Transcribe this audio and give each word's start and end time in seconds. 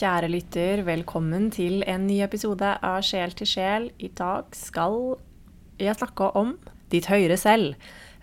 Kjære 0.00 0.30
lytter, 0.32 0.80
velkommen 0.86 1.50
til 1.52 1.82
en 1.84 2.06
ny 2.08 2.22
episode 2.24 2.64
av 2.88 3.02
Sjel 3.04 3.34
til 3.36 3.48
sjel. 3.50 3.88
I 4.00 4.08
dag 4.16 4.46
skal 4.56 4.94
jeg 5.76 5.98
snakke 5.98 6.30
om 6.40 6.54
ditt 6.88 7.10
høyere 7.10 7.36
selv. 7.36 7.74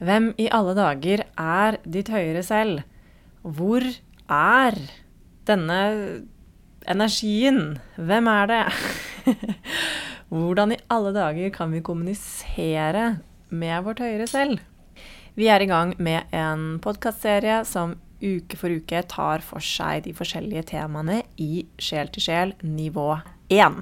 Hvem 0.01 0.31
i 0.41 0.47
alle 0.57 0.73
dager 0.73 1.21
er 1.37 1.77
ditt 1.85 2.09
høyere 2.09 2.41
selv? 2.47 2.81
Hvor 3.45 3.85
er 3.85 4.79
denne 5.45 5.77
energien? 6.89 7.77
Hvem 7.93 8.31
er 8.33 8.49
det? 8.55 8.63
Hvordan 10.33 10.73
i 10.73 10.81
alle 10.89 11.13
dager 11.13 11.53
kan 11.59 11.77
vi 11.77 11.85
kommunisere 11.85 13.05
med 13.53 13.85
vårt 13.85 14.01
høyere 14.01 14.25
selv? 14.25 14.65
Vi 15.37 15.45
er 15.45 15.61
i 15.61 15.69
gang 15.69 15.93
med 16.01 16.25
en 16.33 16.79
podkastserie 16.81 17.61
som 17.69 17.99
uke 18.21 18.57
for 18.57 18.73
uke 18.73 19.01
tar 19.09 19.43
for 19.45 19.63
seg 19.63 20.05
de 20.07 20.13
forskjellige 20.17 20.69
temaene 20.73 21.21
i 21.41 21.65
Sjel 21.81 22.09
til 22.13 22.25
sjel 22.27 22.53
nivå 22.65 23.09
1. 23.53 23.81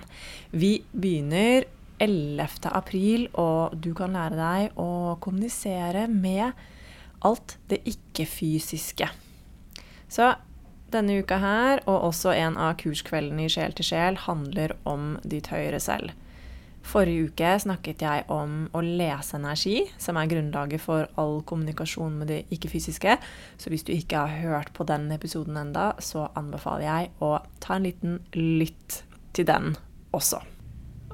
Vi 0.51 0.71
begynner 0.91 1.65
11. 2.03 2.47
april, 2.75 3.29
og 3.39 3.77
du 3.79 3.93
kan 3.95 4.15
lære 4.15 4.35
deg 4.39 4.81
å 4.81 5.15
kommunisere 5.23 6.07
med 6.11 6.51
alt 7.25 7.55
det 7.71 7.79
ikke-fysiske. 7.87 9.07
Så 10.11 10.33
denne 10.93 11.21
uka 11.23 11.39
her, 11.41 11.81
og 11.89 12.11
også 12.11 12.35
en 12.35 12.59
av 12.61 12.75
kurskveldene 12.81 13.47
i 13.47 13.51
Sjel 13.51 13.73
til 13.75 13.89
sjel, 13.89 14.19
handler 14.27 14.75
om 14.87 15.15
ditt 15.23 15.49
høyere 15.53 15.79
selv. 15.83 16.13
Forrige 16.85 17.31
uke 17.31 17.51
snakket 17.63 18.03
jeg 18.05 18.25
om 18.31 18.67
å 18.75 18.81
lese 18.85 19.39
energi, 19.39 19.79
som 19.97 20.19
er 20.19 20.29
grunnlaget 20.29 20.83
for 20.83 21.07
all 21.19 21.39
kommunikasjon 21.47 22.19
med 22.21 22.29
det 22.29 22.41
ikke-fysiske. 22.53 23.17
Så 23.57 23.71
hvis 23.73 23.85
du 23.87 23.91
ikke 23.95 24.21
har 24.21 24.43
hørt 24.43 24.73
på 24.77 24.85
den 24.87 25.09
episoden 25.15 25.57
enda, 25.57 25.93
så 25.97 26.27
anbefaler 26.37 26.85
jeg 26.85 27.13
å 27.25 27.31
ta 27.63 27.77
en 27.77 27.87
liten 27.87 28.19
lytt 28.37 29.01
til 29.33 29.49
den 29.49 29.73
også. 30.15 30.43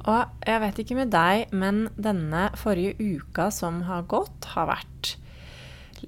Og 0.01 0.45
jeg 0.47 0.61
vet 0.63 0.81
ikke 0.81 0.97
med 0.97 1.13
deg, 1.13 1.51
men 1.53 1.85
denne 1.95 2.49
forrige 2.59 2.97
uka 2.99 3.47
som 3.53 3.83
har 3.87 4.07
gått, 4.11 4.49
har 4.55 4.67
vært 4.73 5.15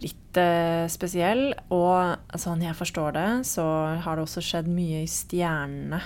litt 0.01 0.39
eh, 0.41 0.89
spesiell. 0.91 1.51
Og 1.71 2.35
sånn 2.41 2.65
jeg 2.65 2.77
forstår 2.77 3.15
det, 3.15 3.29
så 3.47 3.65
har 4.03 4.17
det 4.17 4.25
også 4.25 4.43
skjedd 4.43 4.67
mye 4.67 5.05
i 5.05 5.09
stjernene 5.09 6.01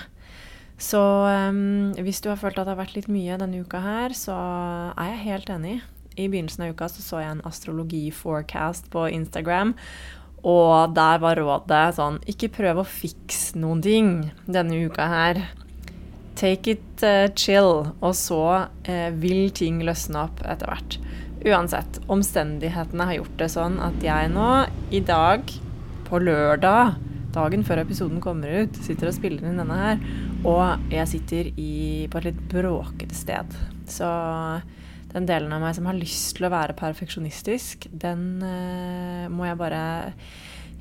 så 0.78 1.02
um, 1.50 1.90
hvis 1.98 2.20
du 2.22 2.30
har 2.30 2.38
følt 2.38 2.58
at 2.58 2.68
det 2.68 2.74
har 2.76 2.78
vært 2.78 2.94
litt 2.94 3.10
mye 3.10 3.38
denne 3.40 3.64
uka 3.66 3.80
her, 3.82 4.14
så 4.14 4.36
er 4.94 5.12
jeg 5.12 5.24
helt 5.26 5.50
enig. 5.50 5.76
I 6.18 6.28
begynnelsen 6.30 6.66
av 6.66 6.74
uka 6.74 6.88
så, 6.90 7.02
så 7.02 7.22
jeg 7.22 7.34
en 7.34 7.44
astrologi-forecast 7.46 8.86
på 8.94 9.08
Instagram. 9.10 9.74
Og 10.46 10.94
der 10.94 11.18
var 11.18 11.34
rådet 11.34 11.96
sånn 11.96 12.20
Ikke 12.30 12.46
prøv 12.54 12.78
å 12.78 12.86
fikse 12.86 13.58
noen 13.58 13.80
ting 13.82 14.12
denne 14.46 14.78
uka 14.86 15.08
her. 15.10 15.40
Take 16.38 16.76
it 16.76 17.02
uh, 17.02 17.26
chill. 17.34 17.90
Og 17.98 18.14
så 18.14 18.42
uh, 18.62 19.10
vil 19.18 19.50
ting 19.50 19.82
løsne 19.86 20.28
opp 20.28 20.44
etter 20.46 20.70
hvert. 20.70 21.00
Uansett, 21.46 22.00
omstendighetene 22.10 23.10
har 23.10 23.18
gjort 23.18 23.36
det 23.42 23.50
sånn 23.50 23.78
at 23.82 23.98
jeg 24.02 24.30
nå, 24.34 24.48
i 24.94 25.02
dag, 25.06 25.42
på 26.08 26.18
lørdag, 26.22 26.96
dagen 27.34 27.64
før 27.66 27.82
episoden 27.82 28.20
kommer 28.24 28.64
ut, 28.64 28.76
sitter 28.84 29.10
og 29.10 29.16
spiller 29.16 29.44
inn 29.44 29.60
denne 29.60 29.78
her. 29.78 30.02
Og 30.48 30.92
jeg 30.92 31.10
sitter 31.10 31.50
i, 31.54 32.06
på 32.10 32.20
et 32.20 32.30
litt 32.30 32.42
bråkete 32.50 33.16
sted. 33.16 33.56
Så 33.90 34.08
den 35.12 35.28
delen 35.28 35.52
av 35.54 35.62
meg 35.64 35.76
som 35.76 35.88
har 35.88 35.98
lyst 35.98 36.36
til 36.36 36.48
å 36.48 36.52
være 36.52 36.76
perfeksjonistisk, 36.78 37.88
den 37.92 38.42
uh, 38.44 39.28
må 39.32 39.48
jeg 39.48 39.60
bare 39.60 39.82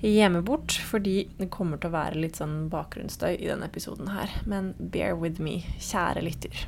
gjemme 0.03 0.43
bort. 0.45 0.75
Fordi 0.89 1.19
det 1.39 1.51
kommer 1.53 1.81
til 1.81 1.91
å 1.91 1.97
være 1.97 2.23
litt 2.25 2.39
sånn 2.39 2.65
bakgrunnsstøy 2.73 3.37
i 3.37 3.47
denne 3.49 3.69
episoden 3.69 4.11
her. 4.13 4.33
Men 4.49 4.73
bear 4.79 5.15
with 5.19 5.43
me, 5.43 5.61
kjære 5.79 6.25
lytter. 6.25 6.67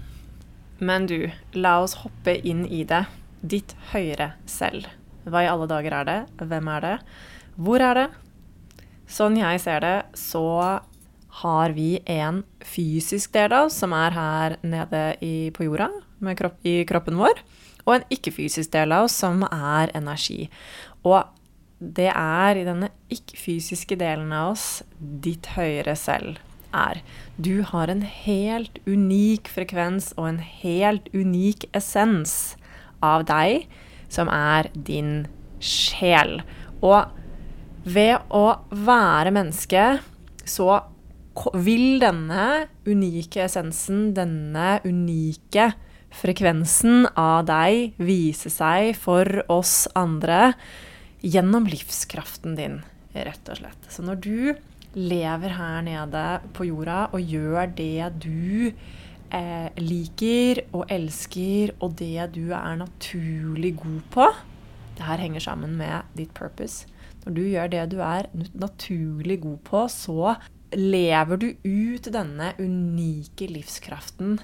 Men 0.79 1.09
du, 1.11 1.27
la 1.59 1.79
oss 1.83 1.97
hoppe 2.05 2.37
inn 2.47 2.63
i 2.65 2.85
det. 2.87 3.03
Ditt 3.39 3.75
høyere 3.91 4.33
selv. 4.47 4.87
Hva 5.27 5.43
i 5.43 5.51
alle 5.51 5.67
dager 5.69 5.95
er 5.99 6.07
det? 6.07 6.19
Hvem 6.39 6.71
er 6.71 6.85
det? 6.85 6.95
Hvor 7.59 7.83
er 7.83 7.97
det? 7.97 8.09
Sånn 9.09 9.39
jeg 9.39 9.61
ser 9.63 9.81
det, 9.81 9.97
så 10.17 10.45
har 11.41 11.73
vi 11.73 11.99
en 12.09 12.43
fysisk 12.65 13.33
del 13.33 13.53
av 13.55 13.69
oss 13.69 13.79
som 13.81 13.93
er 13.95 14.13
her 14.15 14.57
nede 14.65 15.03
i, 15.25 15.49
på 15.55 15.65
jorda, 15.65 15.89
kropp, 16.37 16.59
i 16.67 16.83
kroppen 16.89 17.17
vår, 17.19 17.41
og 17.85 17.95
en 17.95 18.07
ikke-fysisk 18.13 18.73
del 18.75 18.93
av 18.93 19.07
oss 19.07 19.17
som 19.23 19.43
er 19.47 19.93
energi. 19.97 20.49
Og 21.07 21.23
det 21.79 22.09
er 22.11 22.59
i 22.59 22.67
denne 22.67 22.91
ikke-fysiske 23.13 23.97
delen 23.99 24.33
av 24.35 24.53
oss 24.53 24.67
ditt 24.99 25.53
høyere 25.55 25.95
selv 25.97 26.41
er. 26.75 26.99
Du 27.37 27.63
har 27.65 27.89
en 27.89 28.03
helt 28.03 28.81
unik 28.85 29.49
frekvens 29.49 30.11
og 30.17 30.27
en 30.33 30.41
helt 30.43 31.07
unik 31.15 31.69
essens 31.73 32.57
av 33.05 33.25
deg, 33.29 33.65
som 34.11 34.29
er 34.29 34.69
din 34.73 35.23
sjel. 35.63 36.41
Og 36.83 37.07
ved 37.93 38.31
å 38.35 38.45
være 38.69 39.33
menneske 39.35 39.83
så 40.49 40.79
vil 41.55 41.99
denne 42.01 42.67
unike 42.87 43.45
essensen, 43.45 44.09
denne 44.17 44.79
unike 44.83 45.71
frekvensen 46.19 47.05
av 47.19 47.45
deg, 47.47 47.93
vise 48.01 48.51
seg 48.51 48.95
for 48.97 49.43
oss 49.51 49.83
andre 49.97 50.53
gjennom 51.21 51.67
livskraften 51.69 52.57
din, 52.57 52.79
rett 53.13 53.51
og 53.51 53.61
slett. 53.61 53.87
Så 53.91 54.03
når 54.05 54.19
du 54.23 54.39
lever 54.97 55.53
her 55.53 55.83
nede 55.85 56.25
på 56.57 56.65
jorda 56.69 57.05
og 57.13 57.21
gjør 57.21 57.69
det 57.77 58.09
du 58.23 58.71
eh, 58.71 59.69
liker 59.77 60.63
og 60.73 60.89
elsker, 60.89 61.75
og 61.79 61.93
det 61.99 62.31
du 62.35 62.49
er 62.57 62.79
naturlig 62.79 63.75
god 63.83 63.99
på 64.15 64.31
Det 64.97 65.05
her 65.07 65.21
henger 65.21 65.39
sammen 65.39 65.77
med 65.79 66.09
ditt 66.17 66.33
purpose. 66.35 66.89
Når 67.25 67.35
du 67.35 67.41
gjør 67.43 67.71
det 67.73 67.83
du 67.91 67.99
er 68.03 68.29
naturlig 68.53 69.41
god 69.43 69.59
på, 69.67 69.83
så 69.91 70.35
lever 70.75 71.41
du 71.41 71.47
ut 71.65 72.09
denne 72.13 72.53
unike 72.59 73.49
livskraften. 73.51 74.37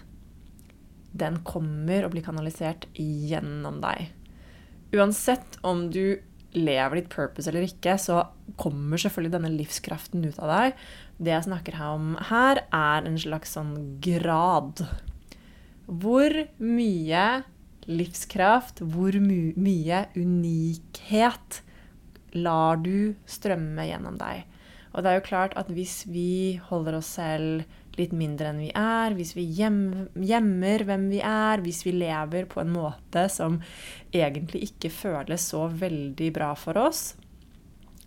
Den 1.15 1.39
kommer 1.47 2.05
og 2.05 2.15
blir 2.15 2.25
kanalisert 2.25 2.87
gjennom 2.97 3.79
deg. 3.83 4.09
Uansett 4.95 5.59
om 5.65 5.87
du 5.93 6.17
lever 6.55 6.99
ditt 6.99 7.11
purpose 7.11 7.51
eller 7.51 7.67
ikke, 7.67 7.97
så 7.99 8.21
kommer 8.59 8.99
selvfølgelig 9.01 9.33
denne 9.35 9.51
livskraften 9.55 10.23
ut 10.27 10.39
av 10.39 10.51
deg. 10.51 10.85
Det 11.19 11.33
jeg 11.33 11.47
snakker 11.47 11.79
om 11.87 12.15
her, 12.29 12.63
er 12.71 13.07
en 13.07 13.19
slags 13.19 13.55
sånn 13.55 13.75
grad. 14.03 14.83
Hvor 15.85 16.35
mye 16.63 17.25
livskraft, 17.85 18.81
hvor 18.81 19.15
my 19.21 19.53
mye 19.59 20.05
unikhet 20.17 21.61
lar 22.35 22.81
du 22.83 23.15
strømme 23.29 23.87
gjennom 23.87 24.19
deg? 24.19 24.45
Og 24.95 25.03
det 25.03 25.11
er 25.11 25.17
jo 25.19 25.27
klart 25.27 25.55
at 25.59 25.71
hvis 25.75 26.05
vi 26.07 26.55
holder 26.69 26.99
oss 27.01 27.15
selv 27.17 27.65
litt 27.99 28.13
mindre 28.15 28.51
enn 28.51 28.61
vi 28.63 28.69
er, 28.75 29.15
hvis 29.15 29.33
vi 29.35 29.43
gjemmer 29.57 30.83
hvem 30.87 31.05
vi 31.11 31.19
er, 31.23 31.63
hvis 31.63 31.83
vi 31.87 31.95
lever 31.95 32.47
på 32.51 32.61
en 32.63 32.71
måte 32.75 33.27
som 33.31 33.59
egentlig 34.15 34.69
ikke 34.69 34.91
føles 34.91 35.49
så 35.51 35.65
veldig 35.71 36.31
bra 36.35 36.53
for 36.59 36.79
oss, 36.79 37.13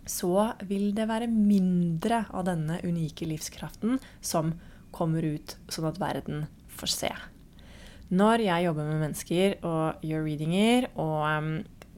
så 0.09 0.51
vil 0.65 0.91
det 0.97 1.05
være 1.09 1.29
mindre 1.29 2.23
av 2.33 2.47
denne 2.49 2.79
unike 2.81 3.27
livskraften 3.29 3.99
som 4.21 4.55
kommer 4.95 5.25
ut, 5.25 5.57
sånn 5.69 5.89
at 5.89 6.01
verden 6.01 6.47
får 6.79 6.93
se. 6.95 7.11
Når 8.09 8.41
jeg 8.41 8.65
jobber 8.65 8.87
med 8.87 9.03
mennesker 9.03 9.59
og 9.61 10.05
gjør 10.05 10.25
readinger 10.25 10.87
og 10.95 11.19
um, 11.29 11.51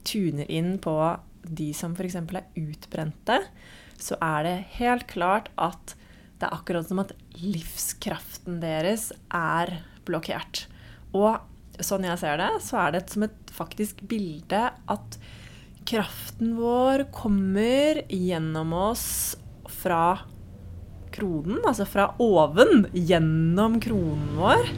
tuner 0.04 0.50
inn 0.52 0.74
på 0.82 0.96
de 1.42 1.70
som 1.76 1.94
f.eks. 1.96 2.16
er 2.20 2.46
utbrente, 2.58 3.38
så 4.02 4.18
er 4.22 4.46
det 4.46 4.56
helt 4.78 5.06
klart 5.10 5.50
at 5.60 5.94
det 6.40 6.48
er 6.48 6.56
akkurat 6.56 6.88
som 6.88 7.02
at 7.02 7.14
livskraften 7.38 8.58
deres 8.62 9.10
er 9.30 9.76
blokkert. 10.06 10.66
Og 11.14 11.38
sånn 11.82 12.06
jeg 12.06 12.18
ser 12.20 12.40
det, 12.40 12.50
så 12.64 12.80
er 12.86 12.96
det 12.96 13.04
som 13.12 13.26
et 13.26 13.54
faktisk 13.54 14.02
bilde 14.10 14.64
at 14.90 15.18
kraften 15.88 16.56
vår 16.58 17.06
kommer 17.14 18.02
gjennom 18.10 18.74
oss 18.76 19.36
fra 19.82 20.22
kronen, 21.12 21.60
altså 21.66 21.86
fra 21.88 22.08
oven, 22.22 22.86
gjennom 22.96 23.78
kronen 23.82 24.32
vår, 24.38 24.72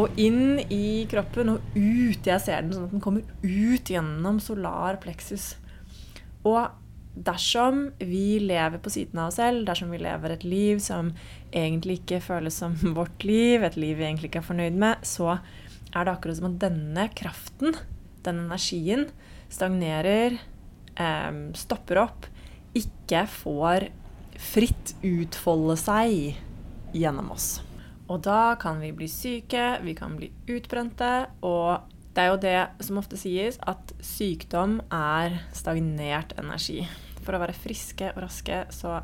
og 0.00 0.18
inn 0.20 0.58
i 0.72 1.04
kroppen 1.10 1.52
og 1.54 1.74
ut. 1.76 2.24
Jeg 2.26 2.40
ser 2.42 2.64
den 2.64 2.74
sånn 2.74 2.88
at 2.88 2.94
den 2.94 3.02
kommer 3.04 3.26
ut 3.42 3.90
gjennom 3.90 4.40
solar 4.42 4.98
plexus. 5.02 5.54
Og 6.44 6.80
dersom 7.14 7.86
vi 8.02 8.40
lever 8.42 8.80
på 8.82 8.90
siden 8.90 9.20
av 9.22 9.30
oss 9.30 9.38
selv, 9.38 9.64
dersom 9.68 9.92
vi 9.94 10.00
lever 10.02 10.34
et 10.34 10.46
liv 10.46 10.80
som 10.82 11.12
egentlig 11.54 12.00
ikke 12.00 12.22
føles 12.24 12.56
som 12.58 12.74
vårt 12.98 13.26
liv, 13.26 13.62
et 13.62 13.78
liv 13.78 13.96
vi 13.98 14.08
egentlig 14.08 14.32
ikke 14.32 14.42
er 14.42 14.50
fornøyd 14.50 14.80
med, 14.84 15.04
så 15.06 15.38
er 15.94 16.04
det 16.04 16.14
akkurat 16.16 16.40
som 16.40 16.50
at 16.50 16.62
denne 16.64 17.08
kraften, 17.14 17.76
denne 18.26 18.48
energien, 18.48 19.06
stagnerer, 19.52 20.40
eh, 20.98 21.30
stopper 21.58 22.02
opp, 22.02 22.26
ikke 22.74 23.22
får 23.30 23.88
fritt 24.42 24.96
utfolde 25.06 25.76
seg 25.78 26.34
gjennom 26.94 27.30
oss. 27.34 27.60
Og 28.10 28.20
da 28.26 28.56
kan 28.60 28.82
vi 28.82 28.90
bli 28.92 29.06
syke, 29.08 29.78
vi 29.84 29.94
kan 29.96 30.18
bli 30.18 30.28
utbrente, 30.50 31.12
og 31.46 31.93
det 32.14 32.22
er 32.22 32.30
jo 32.30 32.42
det 32.42 32.86
som 32.86 33.00
ofte 33.00 33.18
sies, 33.18 33.58
at 33.58 33.90
sykdom 34.04 34.78
er 34.94 35.40
stagnert 35.56 36.36
energi. 36.38 36.84
For 37.24 37.34
å 37.34 37.40
være 37.42 37.56
friske 37.56 38.12
og 38.12 38.22
raske 38.22 38.60
så 38.74 39.00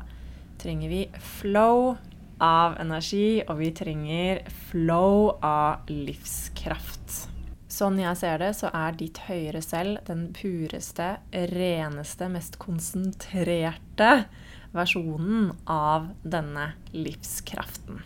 trenger 0.61 0.91
vi 0.91 1.01
flow 1.41 1.97
av 2.41 2.77
energi, 2.81 3.41
og 3.45 3.59
vi 3.59 3.71
trenger 3.75 4.41
flow 4.69 5.35
av 5.43 5.89
livskraft. 5.91 7.27
Sånn 7.71 7.99
jeg 8.01 8.17
ser 8.19 8.41
det, 8.41 8.51
så 8.57 8.71
er 8.75 8.95
ditt 8.99 9.21
høyere 9.27 9.61
selv 9.63 10.01
den 10.07 10.25
pureste, 10.35 11.13
reneste, 11.51 12.27
mest 12.31 12.57
konsentrerte 12.61 14.11
versjonen 14.75 15.51
av 15.71 16.09
denne 16.23 16.71
livskraften. 16.95 18.01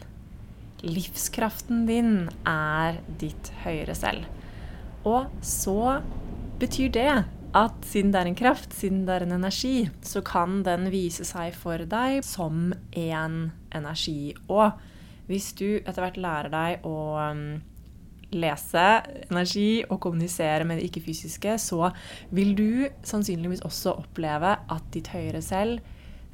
Livskraften 0.85 1.85
din 1.89 2.27
er 2.49 2.99
ditt 3.21 3.49
høyere 3.63 3.97
selv. 3.97 4.29
Og 5.05 5.29
så 5.45 6.01
betyr 6.59 6.91
det 6.95 7.09
at 7.55 7.85
siden 7.87 8.11
det 8.11 8.19
er 8.19 8.29
en 8.29 8.37
kraft, 8.37 8.73
siden 8.75 9.05
det 9.07 9.15
er 9.15 9.25
en 9.25 9.37
energi, 9.37 9.87
så 10.03 10.19
kan 10.25 10.59
den 10.65 10.89
vise 10.91 11.23
seg 11.27 11.55
for 11.55 11.85
deg 11.87 12.19
som 12.27 12.73
en 12.91 13.37
energi. 13.75 14.33
Og 14.51 14.75
hvis 15.29 15.53
du 15.57 15.77
etter 15.77 16.01
hvert 16.03 16.19
lærer 16.19 16.51
deg 16.51 16.85
å 16.85 16.97
um, 17.15 17.45
lese 18.35 18.85
energi 19.29 19.85
og 19.87 20.01
kommunisere 20.03 20.67
med 20.67 20.81
det 20.81 20.89
ikke-fysiske, 20.89 21.55
så 21.61 21.91
vil 22.35 22.55
du 22.57 22.69
sannsynligvis 23.07 23.63
også 23.65 23.95
oppleve 24.03 24.57
at 24.59 24.89
ditt 24.93 25.13
høyere 25.13 25.43
selv 25.45 25.79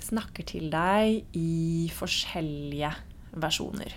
snakker 0.01 0.47
til 0.50 0.71
deg 0.74 1.38
i 1.38 1.91
forskjellige 1.94 2.89
versjoner. 3.38 3.94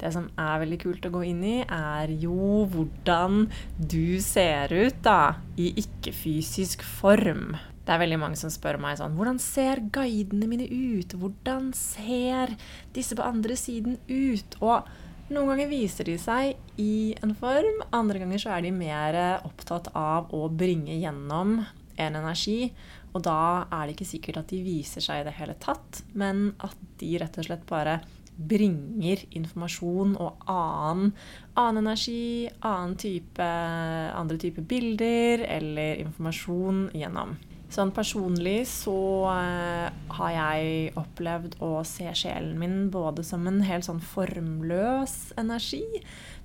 Det 0.00 0.10
som 0.14 0.26
er 0.40 0.62
veldig 0.64 0.80
kult 0.82 1.06
å 1.06 1.12
gå 1.14 1.22
inn 1.30 1.44
i, 1.46 1.58
er 1.62 2.10
jo 2.18 2.64
hvordan 2.72 3.46
du 3.78 4.18
ser 4.24 4.74
ut 4.74 4.98
da, 5.06 5.36
i 5.60 5.70
ikke-fysisk 5.84 6.82
form. 6.98 7.54
Det 7.84 7.92
er 7.92 8.00
veldig 8.00 8.18
mange 8.20 8.38
som 8.40 8.48
spør 8.48 8.78
meg 8.80 8.96
sånn 8.96 9.12
Hvordan 9.12 9.38
ser 9.42 9.82
guidene 9.92 10.48
mine 10.48 10.64
ut? 10.64 11.12
Hvordan 11.20 11.68
ser 11.76 12.54
disse 12.96 13.16
på 13.16 13.26
andre 13.26 13.58
siden 13.60 13.98
ut? 14.08 14.56
Og 14.64 14.88
noen 15.32 15.52
ganger 15.52 15.70
viser 15.70 16.08
de 16.08 16.16
seg 16.20 16.80
i 16.80 17.14
en 17.24 17.34
form, 17.36 17.84
andre 17.96 18.20
ganger 18.20 18.40
så 18.40 18.56
er 18.56 18.64
de 18.64 18.74
mer 18.76 19.20
opptatt 19.44 19.92
av 19.96 20.32
å 20.36 20.48
bringe 20.52 20.96
gjennom 20.96 21.58
en 21.94 22.18
energi. 22.18 22.72
Og 23.14 23.22
da 23.24 23.64
er 23.68 23.86
det 23.86 23.94
ikke 23.94 24.10
sikkert 24.10 24.42
at 24.42 24.50
de 24.50 24.60
viser 24.64 25.04
seg 25.04 25.22
i 25.22 25.26
det 25.28 25.36
hele 25.38 25.54
tatt, 25.62 26.02
men 26.18 26.50
at 26.64 26.76
de 27.00 27.14
rett 27.22 27.38
og 27.38 27.46
slett 27.46 27.64
bare 27.68 28.00
bringer 28.36 29.22
informasjon 29.36 30.16
og 30.20 30.44
annen, 30.50 31.12
annen 31.54 31.84
energi, 31.84 32.48
annen 32.66 32.96
type, 32.98 33.48
andre 34.14 34.38
typer 34.42 34.66
bilder 34.68 35.44
eller 35.56 36.00
informasjon 36.02 36.88
gjennom. 36.96 37.36
Sånn 37.74 37.90
personlig 37.94 38.68
så 38.70 38.98
uh, 39.26 39.86
har 40.18 40.30
jeg 40.34 40.92
opplevd 41.00 41.56
å 41.64 41.80
se 41.88 42.06
sjelen 42.14 42.54
min 42.60 42.76
både 42.94 43.24
som 43.26 43.48
en 43.50 43.64
helt 43.66 43.86
sånn 43.88 44.02
formløs 44.04 45.32
energi. 45.40 45.82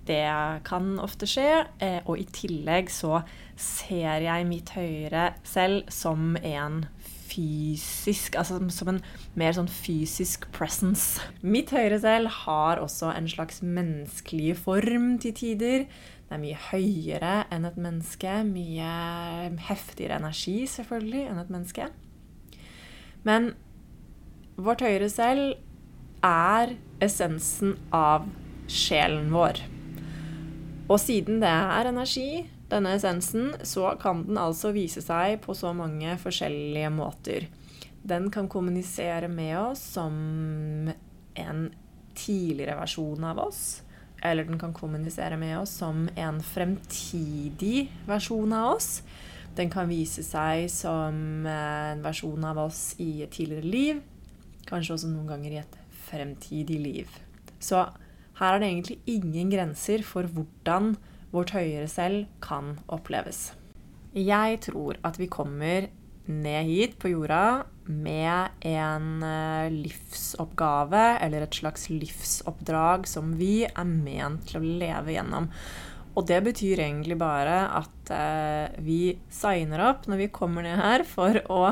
Det 0.08 0.24
kan 0.66 0.96
ofte 1.04 1.30
skje. 1.30 1.52
Uh, 1.84 2.00
og 2.08 2.24
i 2.24 2.26
tillegg 2.34 2.90
så 2.94 3.20
ser 3.60 4.26
jeg 4.26 4.50
mitt 4.50 4.74
høyere 4.74 5.34
selv 5.46 5.92
som 5.94 6.34
en 6.42 6.86
fysisk 7.30 8.36
Altså 8.40 8.60
som 8.74 8.92
en 8.94 9.02
mer 9.40 9.56
sånn 9.56 9.70
fysisk 9.72 10.48
presence. 10.56 11.22
Mitt 11.42 11.74
høyre 11.76 12.00
selv 12.02 12.32
har 12.44 12.82
også 12.82 13.14
en 13.14 13.30
slags 13.30 13.64
menneskelig 13.64 14.58
form 14.64 15.14
til 15.22 15.36
tider. 15.38 15.88
Det 16.30 16.38
er 16.38 16.44
mye 16.44 16.60
høyere 16.70 17.34
enn 17.54 17.66
et 17.70 17.80
menneske. 17.82 18.36
Mye 18.50 18.92
heftigere 19.70 20.20
energi, 20.22 20.60
selvfølgelig, 20.70 21.26
enn 21.30 21.42
et 21.42 21.54
menneske. 21.54 21.90
Men 23.26 23.54
vårt 24.60 24.84
høyre 24.86 25.10
selv 25.12 25.58
er 26.26 26.76
essensen 27.04 27.78
av 27.96 28.28
sjelen 28.70 29.32
vår. 29.34 29.62
Og 30.90 30.98
siden 31.02 31.42
det 31.44 31.50
er 31.50 31.90
energi, 31.90 32.30
denne 32.70 32.94
essensen, 32.98 33.54
så 33.66 33.94
kan 34.02 34.24
den 34.28 34.38
altså 34.38 34.72
vise 34.76 35.02
seg 35.02 35.40
på 35.44 35.56
så 35.58 35.74
mange 35.74 36.16
forskjellige 36.22 36.92
måter. 36.94 37.48
Den 38.06 38.30
kan 38.32 38.48
kommunisere 38.52 39.28
med 39.32 39.58
oss 39.60 39.82
som 39.98 40.92
en 41.40 41.64
tidligere 42.16 42.78
versjon 42.80 43.26
av 43.28 43.42
oss. 43.48 43.82
Eller 44.22 44.44
den 44.44 44.60
kan 44.60 44.74
kommunisere 44.76 45.38
med 45.40 45.58
oss 45.62 45.78
som 45.82 46.08
en 46.16 46.40
fremtidig 46.44 47.88
versjon 48.08 48.54
av 48.54 48.76
oss. 48.76 49.02
Den 49.56 49.72
kan 49.72 49.90
vise 49.90 50.24
seg 50.24 50.68
som 50.72 51.48
en 51.50 52.04
versjon 52.04 52.44
av 52.48 52.60
oss 52.68 52.94
i 53.00 53.24
et 53.26 53.34
tidligere 53.34 53.68
liv. 53.68 54.02
Kanskje 54.70 54.96
også 54.96 55.12
noen 55.12 55.30
ganger 55.32 55.56
i 55.56 55.62
et 55.64 55.80
fremtidig 56.10 56.80
liv. 56.84 57.16
Så 57.60 57.82
her 58.40 58.56
er 58.56 58.62
det 58.62 58.70
egentlig 58.70 59.00
ingen 59.10 59.50
grenser 59.52 60.04
for 60.08 60.28
hvordan 60.32 60.94
vårt 61.34 61.54
høyere 61.56 61.88
selv 61.92 62.28
kan 62.44 62.78
oppleves. 62.90 63.52
Jeg 64.18 64.62
tror 64.66 64.98
at 65.06 65.20
vi 65.22 65.30
kommer 65.30 65.90
ned 66.30 66.66
hit 66.70 66.98
på 67.02 67.12
jorda 67.12 67.66
med 67.90 68.66
en 68.70 69.24
eh, 69.26 69.70
livsoppgave 69.74 71.04
eller 71.26 71.46
et 71.46 71.58
slags 71.58 71.88
livsoppdrag 71.90 73.08
som 73.10 73.34
vi 73.38 73.64
er 73.66 73.88
ment 73.90 74.46
til 74.50 74.60
å 74.60 74.74
leve 74.82 75.16
gjennom. 75.16 75.50
Og 76.18 76.26
det 76.30 76.42
betyr 76.46 76.84
egentlig 76.84 77.18
bare 77.22 77.64
at 77.80 78.12
eh, 78.14 78.78
vi 78.86 79.02
signer 79.34 79.86
opp 79.90 80.06
når 80.10 80.26
vi 80.26 80.34
kommer 80.34 80.66
ned 80.66 80.78
her 80.82 81.06
for 81.08 81.42
å 81.50 81.64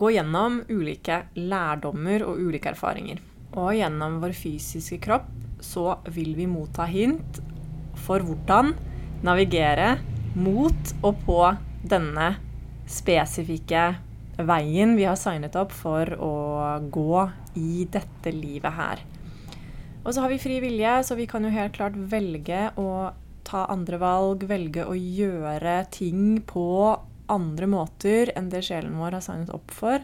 gå 0.00 0.12
gjennom 0.14 0.62
ulike 0.70 1.24
lærdommer 1.36 2.24
og 2.24 2.40
ulike 2.40 2.72
erfaringer. 2.72 3.20
Og 3.60 3.74
gjennom 3.76 4.20
vår 4.22 4.36
fysiske 4.36 5.00
kropp 5.02 5.28
så 5.60 5.98
vil 6.08 6.32
vi 6.38 6.48
motta 6.48 6.86
hint 6.88 7.42
for 8.10 8.26
hvordan 8.26 8.72
navigere 9.22 9.92
mot 10.34 10.94
og 11.06 11.20
på 11.22 11.40
denne 11.86 12.32
spesifikke 12.90 13.84
veien 14.50 14.96
vi 14.98 15.06
har 15.06 15.18
signet 15.20 15.54
opp 15.58 15.70
for 15.76 16.10
å 16.18 16.34
gå 16.90 17.22
i 17.60 17.86
dette 17.86 18.32
livet 18.34 18.74
her. 18.74 19.02
Og 20.00 20.14
så 20.14 20.24
har 20.24 20.32
vi 20.32 20.40
fri 20.42 20.58
vilje, 20.64 20.94
så 21.04 21.14
vi 21.14 21.28
kan 21.30 21.44
jo 21.44 21.52
helt 21.54 21.76
klart 21.76 21.94
velge 21.94 22.70
å 22.80 23.12
ta 23.46 23.66
andre 23.70 24.00
valg, 24.00 24.42
velge 24.48 24.86
å 24.88 24.96
gjøre 24.96 25.76
ting 25.92 26.40
på 26.48 26.66
andre 27.30 27.68
måter 27.70 28.32
enn 28.34 28.48
det 28.50 28.64
sjelen 28.66 28.96
vår 28.98 29.18
har 29.18 29.26
signet 29.28 29.54
opp 29.54 29.70
for. 29.76 30.02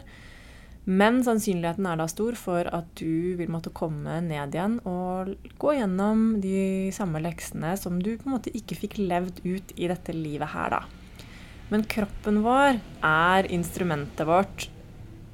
Men 0.87 1.19
sannsynligheten 1.25 1.87
er 1.89 1.99
da 1.99 2.05
stor 2.07 2.37
for 2.39 2.67
at 2.71 2.87
du 2.95 3.35
vil 3.35 3.49
måtte 3.51 3.73
komme 3.75 4.21
ned 4.23 4.55
igjen 4.55 4.77
og 4.87 5.33
gå 5.59 5.73
gjennom 5.75 6.37
de 6.43 6.93
samme 6.95 7.19
leksene 7.23 7.73
som 7.79 7.97
du 7.99 8.13
på 8.15 8.29
en 8.29 8.37
måte 8.37 8.53
ikke 8.55 8.77
fikk 8.85 9.01
levd 9.01 9.41
ut 9.43 9.73
i 9.75 9.89
dette 9.91 10.15
livet 10.15 10.53
her, 10.53 10.77
da. 10.77 11.27
Men 11.67 11.83
kroppen 11.91 12.39
vår 12.45 12.79
er 13.03 13.49
instrumentet 13.51 14.23
vårt 14.29 14.69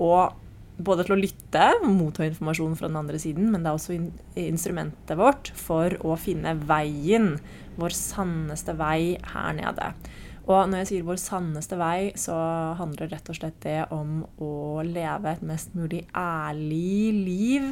og 0.01 0.39
både 0.83 1.05
til 1.05 1.13
å 1.13 1.19
lytte, 1.21 1.67
motta 1.85 2.25
informasjon 2.25 2.73
fra 2.79 2.89
den 2.89 2.97
andre 2.97 3.19
siden, 3.21 3.51
men 3.53 3.61
det 3.61 3.69
er 3.69 3.77
også 3.77 3.99
instrumentet 4.41 5.19
vårt 5.19 5.51
for 5.53 5.93
å 6.01 6.17
finne 6.17 6.55
veien, 6.65 7.35
vår 7.77 7.93
sanneste 7.93 8.73
vei 8.79 9.19
her 9.35 9.53
nede. 9.59 9.91
Og 10.43 10.67
når 10.67 10.81
jeg 10.81 10.87
sier 10.89 11.05
vår 11.07 11.19
sanneste 11.23 11.77
vei, 11.79 12.11
så 12.19 12.35
handler 12.75 13.13
rett 13.13 13.29
og 13.31 13.37
slett 13.37 13.61
det 13.63 13.77
om 13.95 14.25
å 14.43 14.83
leve 14.83 15.31
et 15.31 15.43
mest 15.47 15.71
mulig 15.77 16.01
ærlig 16.19 17.13
liv 17.15 17.67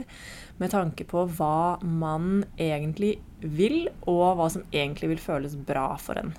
med 0.61 0.71
tanke 0.71 1.03
på 1.09 1.25
hva 1.35 1.81
man 1.83 2.45
egentlig 2.55 3.17
vil, 3.43 3.89
og 4.07 4.37
hva 4.39 4.47
som 4.53 4.63
egentlig 4.71 5.11
vil 5.11 5.23
føles 5.23 5.57
bra 5.67 5.89
for 5.99 6.21
en. 6.21 6.31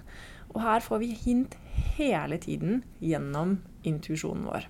Og 0.55 0.63
her 0.65 0.85
får 0.85 1.03
vi 1.03 1.11
hint 1.21 1.57
hele 1.99 2.39
tiden 2.41 2.81
gjennom 3.05 3.59
intuisjonen 3.89 4.47
vår. 4.49 4.69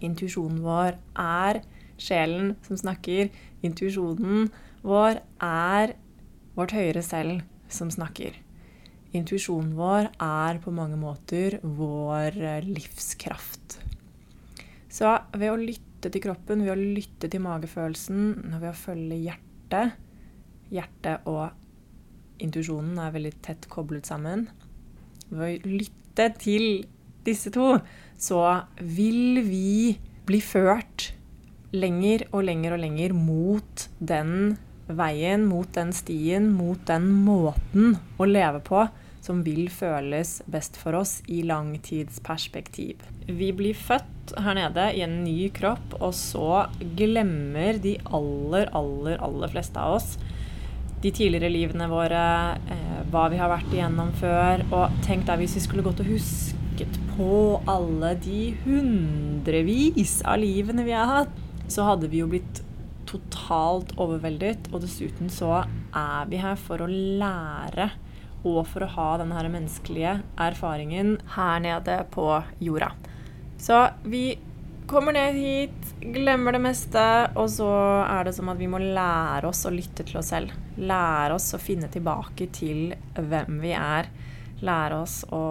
Intuisjonen 0.00 0.62
vår 0.64 0.96
er 1.20 1.60
sjelen 2.00 2.54
som 2.64 2.80
snakker. 2.80 3.28
Intuisjonen 3.60 4.48
vår 4.84 5.20
er 5.44 5.94
vårt 6.56 6.72
høyere 6.76 7.04
selv 7.04 7.44
som 7.72 7.92
snakker. 7.92 8.40
Intuisjonen 9.12 9.74
vår 9.76 10.08
er 10.24 10.60
på 10.64 10.72
mange 10.72 10.96
måter 10.96 11.58
vår 11.62 12.36
eh, 12.40 12.64
livskraft. 12.64 13.76
Så 14.92 15.10
ved 15.36 15.52
å 15.52 15.58
lytte 15.60 16.08
til 16.12 16.24
kroppen, 16.24 16.64
ved 16.64 16.72
å 16.74 16.78
lytte 16.80 17.28
til 17.32 17.42
magefølelsen, 17.44 18.56
ved 18.58 18.70
å 18.70 18.76
følge 18.76 19.20
hjertet 19.28 19.98
Hjertet 20.72 21.26
og 21.28 22.40
intuisjonen 22.40 22.96
er 23.04 23.12
veldig 23.12 23.32
tett 23.44 23.66
koblet 23.68 24.08
sammen. 24.08 24.46
Ved 25.28 25.42
å 25.66 25.68
lytte 25.68 26.30
til 26.40 26.86
disse 27.26 27.52
to, 27.52 27.74
så 28.16 28.40
vil 28.80 29.42
vi 29.44 29.98
bli 30.24 30.40
ført 30.40 31.10
lenger 31.76 32.24
og 32.30 32.46
lenger 32.48 32.76
og 32.76 32.82
lenger 32.86 33.14
mot 33.16 33.86
den 34.00 34.56
veien, 34.88 35.44
mot 35.48 35.68
den 35.76 35.92
stien, 35.96 36.50
mot 36.56 36.80
den 36.88 37.08
måten 37.26 37.96
å 38.16 38.28
leve 38.28 38.62
på 38.64 38.86
som 39.22 39.44
vil 39.46 39.68
føles 39.70 40.40
best 40.50 40.76
for 40.80 40.98
oss 40.98 41.20
i 41.30 41.44
langtidsperspektiv. 41.46 43.02
Vi 43.30 43.52
blir 43.54 43.78
født 43.78 44.34
her 44.42 44.58
nede 44.58 44.88
i 44.98 45.04
en 45.06 45.20
ny 45.22 45.48
kropp, 45.54 45.98
og 46.00 46.10
så 46.18 46.66
glemmer 46.98 47.78
de 47.82 47.96
aller, 48.10 48.70
aller, 48.74 49.20
aller 49.22 49.52
fleste 49.54 49.78
av 49.78 50.00
oss 50.00 50.16
de 51.02 51.10
tidligere 51.10 51.50
livene 51.50 51.88
våre, 51.90 52.24
eh, 52.70 52.98
hva 53.10 53.28
vi 53.30 53.38
har 53.40 53.50
vært 53.50 53.72
igjennom 53.74 54.12
før. 54.20 54.62
Og 54.70 54.98
tenk 55.06 55.26
deg 55.26 55.42
hvis 55.42 55.56
vi 55.58 55.64
skulle 55.64 55.84
gått 55.86 56.02
og 56.02 56.10
husket 56.12 56.98
på 57.16 57.60
alle 57.70 58.14
de 58.22 58.52
hundrevis 58.64 60.20
av 60.24 60.38
livene 60.42 60.86
vi 60.86 60.94
har 60.94 61.10
hatt, 61.10 61.40
så 61.68 61.88
hadde 61.88 62.10
vi 62.12 62.22
jo 62.22 62.30
blitt 62.30 62.62
totalt 63.10 63.92
overveldet. 64.00 64.70
Og 64.72 64.84
dessuten 64.84 65.32
så 65.32 65.64
er 65.64 66.30
vi 66.30 66.40
her 66.42 66.56
for 66.60 66.84
å 66.84 66.90
lære 66.90 67.90
og 68.42 68.64
for 68.70 68.84
å 68.84 68.92
ha 68.94 69.08
denne 69.20 69.36
her 69.38 69.50
menneskelige 69.52 70.16
erfaringen 70.40 71.16
her 71.36 71.62
nede 71.62 72.00
på 72.14 72.26
jorda. 72.62 72.92
Så 73.62 73.84
vi 74.02 74.24
kommer 74.90 75.14
ned 75.14 75.38
hit, 75.38 75.92
glemmer 76.02 76.56
det 76.56 76.62
meste, 76.64 77.04
og 77.38 77.46
så 77.54 77.70
er 78.02 78.26
det 78.26 78.34
som 78.36 78.50
at 78.52 78.58
vi 78.58 78.68
må 78.70 78.82
lære 78.82 79.48
oss 79.48 79.62
å 79.68 79.72
lytte 79.72 80.04
til 80.08 80.18
oss 80.20 80.32
selv. 80.34 80.52
Lære 80.76 81.38
oss 81.38 81.52
å 81.54 81.62
finne 81.62 81.88
tilbake 81.92 82.50
til 82.52 82.92
hvem 83.16 83.62
vi 83.62 83.72
er. 83.78 84.10
Lære 84.62 85.00
oss 85.06 85.22
å 85.30 85.46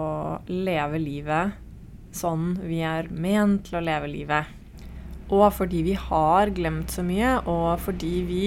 leve 0.52 1.00
livet 1.00 1.58
sånn 2.16 2.56
vi 2.62 2.82
er 2.84 3.08
ment 3.10 3.66
til 3.68 3.80
å 3.80 3.84
leve 3.84 4.10
livet. 4.10 4.58
Og 5.32 5.46
fordi 5.56 5.82
vi 5.86 5.94
har 5.96 6.52
glemt 6.52 6.92
så 6.92 7.04
mye, 7.06 7.38
og 7.48 7.80
fordi 7.80 8.14
vi 8.28 8.46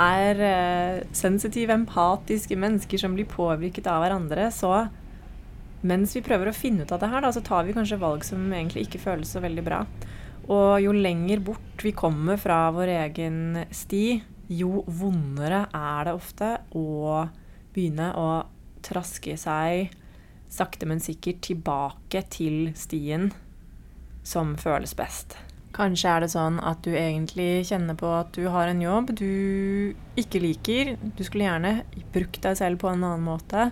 er 0.00 0.40
eh, 0.44 1.02
sensitive, 1.16 1.74
empatiske 1.76 2.56
mennesker 2.58 3.00
som 3.00 3.14
blir 3.16 3.28
påvirket 3.30 3.88
av 3.90 4.04
hverandre, 4.04 4.48
så 4.54 4.86
mens 5.86 6.14
vi 6.16 6.24
prøver 6.24 6.50
å 6.50 6.56
finne 6.56 6.84
ut 6.84 6.92
av 6.92 7.00
det 7.02 7.10
her, 7.12 7.24
da, 7.24 7.32
så 7.32 7.42
tar 7.44 7.64
vi 7.66 7.76
kanskje 7.76 8.00
valg 8.00 8.24
som 8.26 8.50
egentlig 8.52 8.86
ikke 8.86 9.02
føles 9.04 9.30
så 9.32 9.42
veldig 9.44 9.64
bra. 9.64 9.84
Og 10.50 10.80
jo 10.82 10.92
lenger 10.96 11.42
bort 11.44 11.84
vi 11.84 11.92
kommer 11.96 12.40
fra 12.40 12.66
vår 12.74 12.94
egen 12.96 13.62
sti, 13.72 14.20
jo 14.50 14.82
vondere 14.86 15.66
er 15.76 16.08
det 16.08 16.16
ofte 16.16 16.50
å 16.76 17.22
begynne 17.70 18.10
å 18.18 18.28
traske 18.84 19.36
seg 19.38 19.92
sakte, 20.50 20.88
men 20.88 21.02
sikkert 21.02 21.44
tilbake 21.46 22.24
til 22.32 22.72
stien 22.78 23.30
som 24.26 24.56
føles 24.58 24.96
best. 24.98 25.38
Kanskje 25.76 26.10
er 26.10 26.24
det 26.24 26.32
sånn 26.32 26.58
at 26.66 26.80
du 26.82 26.90
egentlig 26.92 27.66
kjenner 27.68 27.98
på 27.98 28.08
at 28.10 28.32
du 28.34 28.48
har 28.50 28.70
en 28.70 28.80
jobb 28.82 29.12
du 29.18 29.94
ikke 30.18 30.42
liker. 30.42 30.96
Du 31.16 31.22
skulle 31.26 31.46
gjerne 31.46 31.74
brukt 32.14 32.40
deg 32.42 32.58
selv 32.58 32.82
på 32.82 32.90
en 32.90 33.04
annen 33.04 33.26
måte. 33.26 33.70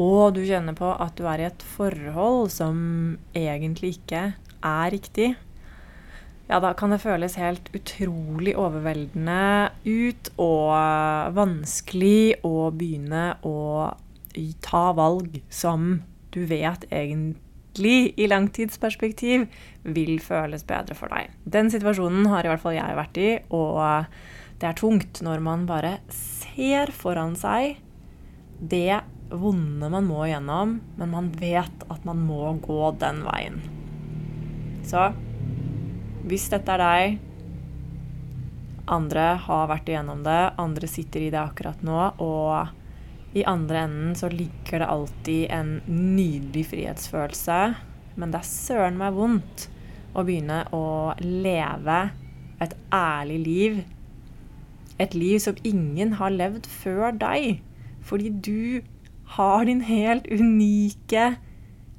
Og 0.00 0.32
du 0.36 0.44
kjenner 0.46 0.78
på 0.78 0.88
at 0.94 1.18
du 1.18 1.26
er 1.28 1.42
i 1.42 1.48
et 1.50 1.66
forhold 1.76 2.52
som 2.54 2.78
egentlig 3.36 3.98
ikke 3.98 4.30
er 4.64 4.90
riktig 4.94 5.34
ja, 6.48 6.60
da 6.64 6.72
kan 6.72 6.92
det 6.92 7.02
føles 7.02 7.36
helt 7.36 7.68
utrolig 7.76 8.54
overveldende 8.56 9.68
ut 9.84 10.30
og 10.40 11.34
vanskelig 11.36 12.40
å 12.46 12.70
begynne 12.72 13.34
å 13.44 13.58
ta 14.64 14.84
valg 14.96 15.42
som 15.52 15.98
du 16.32 16.40
vet 16.48 16.86
egentlig 16.88 17.44
i 17.86 18.26
langtidsperspektiv 18.30 19.46
vil 19.84 20.18
føles 20.22 20.64
bedre 20.66 20.96
for 20.98 21.12
deg. 21.12 21.30
Den 21.44 21.70
situasjonen 21.72 22.26
har 22.32 22.44
i 22.44 22.50
hvert 22.50 22.64
fall 22.64 22.76
jeg 22.76 22.98
vært 22.98 23.20
i, 23.22 23.28
og 23.54 24.08
det 24.58 24.70
er 24.70 24.78
tungt 24.78 25.22
når 25.22 25.44
man 25.44 25.68
bare 25.68 25.98
ser 26.14 26.90
foran 26.94 27.36
seg 27.38 27.78
det 28.58 29.00
vonde 29.30 29.90
man 29.92 30.06
må 30.08 30.24
gjennom, 30.26 30.78
men 30.98 31.12
man 31.12 31.30
vet 31.38 31.84
at 31.92 32.04
man 32.08 32.20
må 32.26 32.54
gå 32.64 32.90
den 32.98 33.22
veien. 33.26 33.60
Så 34.88 35.10
hvis 36.28 36.48
dette 36.52 36.76
er 36.76 36.82
deg 36.82 37.24
Andre 38.88 39.34
har 39.44 39.66
vært 39.68 39.90
igjennom 39.90 40.22
det, 40.24 40.54
andre 40.56 40.88
sitter 40.88 41.26
i 41.26 41.28
det 41.28 41.40
akkurat 41.42 41.82
nå, 41.84 41.98
og 42.24 42.77
i 43.36 43.44
andre 43.44 43.84
enden 43.84 44.14
så 44.16 44.28
ligger 44.32 44.80
det 44.80 44.88
alltid 44.88 45.50
en 45.52 45.74
nydelig 45.86 46.66
frihetsfølelse. 46.70 47.58
Men 48.16 48.32
det 48.32 48.40
er 48.40 48.48
søren 48.48 48.98
meg 48.98 49.16
vondt 49.16 49.68
å 50.16 50.24
begynne 50.24 50.62
å 50.74 51.14
leve 51.20 51.98
et 52.64 52.74
ærlig 52.94 53.38
liv. 53.44 53.80
Et 54.98 55.12
liv 55.14 55.38
som 55.42 55.58
ingen 55.68 56.16
har 56.18 56.32
levd 56.34 56.66
før 56.66 57.12
deg. 57.20 57.60
Fordi 58.02 58.32
du 58.32 58.80
har 59.36 59.68
din 59.68 59.84
helt 59.84 60.26
unike 60.32 61.34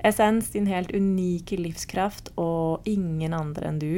essens, 0.04 0.50
din 0.56 0.68
helt 0.68 0.92
unike 0.96 1.60
livskraft, 1.60 2.34
og 2.40 2.88
ingen 2.90 3.36
andre 3.38 3.70
enn 3.70 3.80
du 3.80 3.94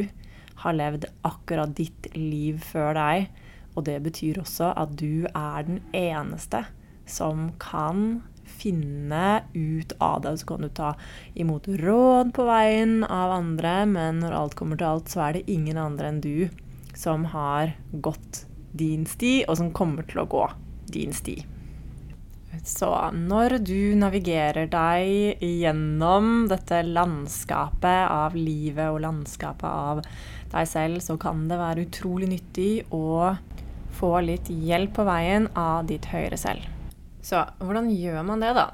har 0.62 0.76
levd 0.76 1.08
akkurat 1.26 1.72
ditt 1.78 2.12
liv 2.18 2.60
før 2.62 2.94
deg. 3.00 3.32
Og 3.72 3.88
det 3.88 4.02
betyr 4.04 4.42
også 4.44 4.74
at 4.76 4.94
du 5.00 5.26
er 5.32 5.64
den 5.66 5.80
eneste 5.96 6.66
som 7.06 7.52
kan 7.62 8.22
finne 8.62 9.44
ut 9.54 9.94
av 9.98 10.22
det. 10.22 10.38
Så 10.38 10.48
kan 10.48 10.62
du 10.62 10.70
ta 10.70 10.94
imot 11.34 11.68
råd 11.68 12.34
på 12.34 12.46
veien 12.46 13.04
av 13.04 13.32
andre, 13.32 13.86
men 13.86 14.22
når 14.24 14.38
alt 14.38 14.58
kommer 14.60 14.80
til 14.80 14.92
alt, 14.92 15.10
så 15.10 15.26
er 15.28 15.40
det 15.40 15.50
ingen 15.52 15.80
andre 15.82 16.12
enn 16.12 16.22
du 16.24 16.50
som 16.98 17.26
har 17.32 17.76
gått 17.92 18.46
din 18.72 19.06
sti, 19.08 19.42
og 19.48 19.58
som 19.60 19.72
kommer 19.76 20.06
til 20.08 20.24
å 20.24 20.30
gå 20.30 20.46
din 20.92 21.16
sti. 21.16 21.40
Så 22.68 22.90
når 23.16 23.56
du 23.64 23.96
navigerer 23.96 24.68
deg 24.70 25.40
gjennom 25.42 26.50
dette 26.52 26.82
landskapet 26.84 28.12
av 28.12 28.36
livet 28.36 28.92
og 28.92 29.00
landskapet 29.06 29.66
av 29.70 30.04
deg 30.52 30.68
selv, 30.68 31.00
så 31.00 31.16
kan 31.20 31.48
det 31.50 31.62
være 31.62 31.88
utrolig 31.88 32.28
nyttig 32.34 32.74
å 32.92 33.32
få 33.96 34.12
litt 34.28 34.52
hjelp 34.52 34.94
på 35.00 35.08
veien 35.08 35.48
av 35.58 35.88
ditt 35.88 36.12
høyre 36.12 36.38
selv. 36.40 36.81
Så 37.26 37.44
hvordan 37.62 37.90
gjør 37.94 38.24
man 38.28 38.44
det, 38.44 38.54
da? 38.58 38.70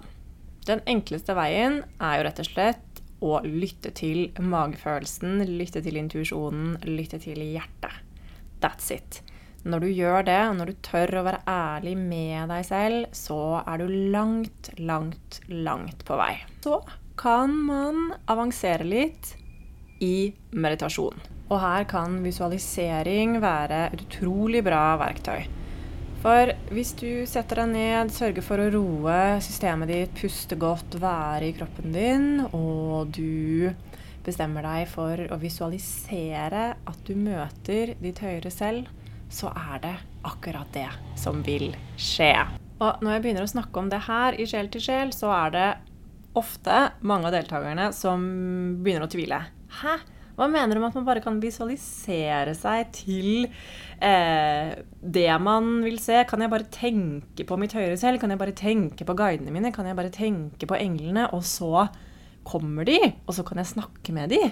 Den 0.68 0.84
enkleste 0.90 1.36
veien 1.38 1.82
er 2.04 2.18
jo 2.18 2.28
rett 2.28 2.42
og 2.44 2.50
slett 2.50 3.02
å 3.24 3.40
lytte 3.46 3.92
til 3.98 4.28
magefølelsen, 4.38 5.42
lytte 5.58 5.82
til 5.86 5.98
intuisjonen, 6.00 6.76
lytte 6.86 7.20
til 7.24 7.42
hjertet. 7.42 8.04
That's 8.62 8.92
it. 8.94 9.22
Når 9.68 9.84
du 9.84 9.88
gjør 9.90 10.28
det, 10.28 10.38
og 10.48 10.56
når 10.60 10.70
du 10.70 10.78
tør 10.86 11.18
å 11.20 11.26
være 11.28 11.42
ærlig 11.50 11.96
med 12.00 12.52
deg 12.54 12.68
selv, 12.68 13.10
så 13.16 13.40
er 13.64 13.82
du 13.82 13.96
langt, 14.14 14.72
langt, 14.80 15.42
langt 15.50 16.06
på 16.08 16.20
vei. 16.20 16.36
Så 16.64 16.80
kan 17.20 17.56
man 17.68 18.14
avansere 18.30 18.86
litt 18.88 19.34
i 20.04 20.30
meditasjon. 20.54 21.18
Og 21.48 21.60
her 21.64 21.88
kan 21.90 22.20
visualisering 22.24 23.40
være 23.44 23.88
et 23.90 24.04
utrolig 24.06 24.62
bra 24.68 24.92
verktøy. 25.02 25.48
For 26.24 26.50
hvis 26.74 26.96
du 26.98 27.10
setter 27.30 27.62
deg 27.62 27.74
ned, 27.76 28.12
sørger 28.14 28.46
for 28.46 28.62
å 28.62 28.70
roe 28.74 29.18
systemet 29.44 29.92
ditt, 29.92 30.16
puste 30.18 30.58
godt, 30.60 30.98
være 31.02 31.52
i 31.52 31.56
kroppen 31.56 31.94
din, 31.94 32.30
og 32.58 33.14
du 33.14 33.70
bestemmer 34.26 34.66
deg 34.66 34.90
for 34.92 35.22
å 35.32 35.38
visualisere 35.40 36.64
at 36.76 37.04
du 37.08 37.14
møter 37.16 37.94
ditt 38.02 38.20
høyere 38.24 38.52
selv, 38.52 38.90
så 39.30 39.52
er 39.54 39.84
det 39.84 39.94
akkurat 40.28 40.72
det 40.76 40.90
som 41.20 41.44
vil 41.46 41.70
skje. 42.00 42.34
Og 42.84 43.02
når 43.02 43.16
jeg 43.16 43.24
begynner 43.24 43.46
å 43.46 43.54
snakke 43.54 43.82
om 43.82 43.90
det 43.92 44.04
her 44.08 44.38
i 44.38 44.46
Sjel 44.50 44.70
til 44.74 44.84
sjel, 44.84 45.14
så 45.16 45.32
er 45.34 45.54
det 45.56 45.70
ofte 46.38 46.82
mange 47.08 47.30
av 47.30 47.34
deltakerne 47.38 47.90
som 47.96 48.28
begynner 48.84 49.08
å 49.08 49.12
tvile. 49.12 49.42
Hæ? 49.80 49.98
Hva 50.38 50.46
mener 50.54 50.78
du 50.78 50.82
med 50.84 50.92
at 50.92 50.98
man 51.00 51.06
bare 51.08 51.22
kan 51.26 51.40
visualisere 51.42 52.54
seg 52.54 52.92
til 52.94 53.48
eh, 54.06 54.76
det 55.02 55.32
man 55.42 55.80
vil 55.82 55.98
se? 56.02 56.20
Kan 56.30 56.44
jeg 56.46 56.54
bare 56.54 56.70
tenke 56.70 57.46
på 57.48 57.58
mitt 57.58 57.74
høyere 57.74 57.98
selv? 57.98 58.22
Kan 58.22 58.30
jeg 58.30 58.42
bare 58.44 58.54
tenke 58.58 59.08
på 59.08 59.16
guidene 59.18 59.54
mine? 59.56 59.74
Kan 59.74 59.90
jeg 59.90 59.98
bare 59.98 60.14
tenke 60.14 60.70
på 60.70 60.78
englene? 60.78 61.26
Og 61.34 61.42
så 61.42 61.88
kommer 62.46 62.86
de, 62.86 63.00
og 63.26 63.34
så 63.34 63.48
kan 63.48 63.64
jeg 63.64 63.72
snakke 63.74 64.14
med 64.14 64.36
de? 64.36 64.44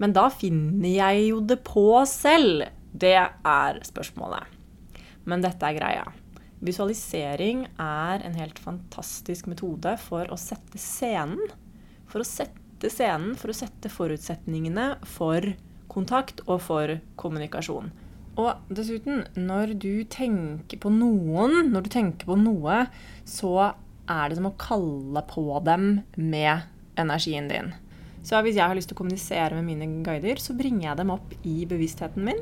Men 0.00 0.16
da 0.16 0.30
finner 0.32 0.88
jeg 0.88 1.28
jo 1.28 1.44
det 1.44 1.60
på 1.68 1.86
selv. 2.08 2.64
Det 2.88 3.14
er 3.20 3.84
spørsmålet. 3.84 4.48
Men 5.28 5.44
dette 5.44 5.68
er 5.68 5.76
greia. 5.76 6.08
Visualisering 6.64 7.66
er 7.76 8.24
en 8.24 8.40
helt 8.40 8.56
fantastisk 8.64 9.52
metode 9.52 9.98
for 10.00 10.32
å 10.32 10.40
sette 10.40 10.80
scenen. 10.80 11.52
For 12.08 12.24
å 12.24 12.28
sette 12.28 12.63
sette 12.74 12.90
scenen, 12.90 13.34
for 13.38 13.50
å 13.50 13.56
sette 13.56 13.90
forutsetningene 13.90 14.98
for 15.06 15.40
kontakt 15.88 16.42
og 16.46 16.60
for 16.60 16.98
kommunikasjon. 17.16 17.92
Og 18.34 18.74
dessuten, 18.74 19.24
når 19.36 19.76
du 19.78 20.04
tenker 20.10 20.80
på 20.82 20.90
noen, 20.90 21.70
når 21.70 21.86
du 21.86 21.90
tenker 21.90 22.26
på 22.26 22.36
noe, 22.36 22.88
så 23.24 23.74
er 24.10 24.28
det 24.28 24.40
som 24.40 24.50
å 24.50 24.56
kalle 24.58 25.22
på 25.30 25.60
dem 25.64 26.02
med 26.16 26.66
energien 26.98 27.46
din. 27.48 27.72
Så 28.24 28.40
hvis 28.42 28.56
jeg 28.56 28.66
har 28.66 28.74
lyst 28.74 28.90
til 28.90 28.96
å 28.96 29.02
kommunisere 29.04 29.54
med 29.54 29.68
mine 29.68 30.02
guider, 30.02 30.40
så 30.40 30.56
bringer 30.56 30.88
jeg 30.88 30.98
dem 30.98 31.14
opp 31.14 31.34
i 31.44 31.62
bevisstheten 31.68 32.24
min. 32.26 32.40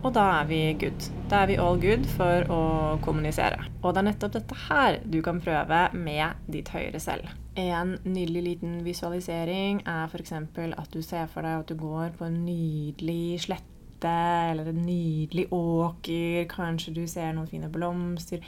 Og 0.00 0.12
da 0.16 0.26
er 0.40 0.48
vi 0.48 0.62
good. 0.80 1.10
Da 1.30 1.42
er 1.42 1.52
vi 1.52 1.60
all 1.60 1.80
good 1.80 2.04
for 2.16 2.48
å 2.52 2.62
kommunisere. 3.04 3.70
Og 3.80 3.94
det 3.94 4.02
er 4.02 4.08
nettopp 4.10 4.36
dette 4.36 4.64
her 4.68 5.00
du 5.08 5.20
kan 5.24 5.40
prøve 5.40 5.86
med 5.96 6.50
ditt 6.50 6.72
høyere 6.74 7.00
selv. 7.00 7.39
En 7.58 7.96
nydelig 8.04 8.42
liten 8.44 8.76
visualisering 8.86 9.80
er 9.88 10.06
f.eks. 10.06 10.32
at 10.32 10.92
du 10.92 11.02
ser 11.02 11.26
for 11.26 11.42
deg 11.42 11.64
at 11.64 11.70
du 11.70 11.74
går 11.74 12.12
på 12.18 12.28
en 12.28 12.44
nydelig 12.46 13.40
slette 13.42 14.12
eller 14.52 14.70
en 14.70 14.84
nydelig 14.86 15.48
åker. 15.52 16.46
Kanskje 16.48 16.94
du 16.94 17.02
ser 17.10 17.34
noen 17.34 17.50
fine 17.50 17.68
blomster. 17.72 18.44